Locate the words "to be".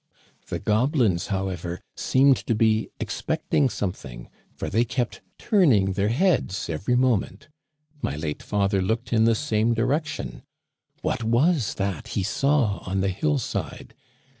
2.47-2.89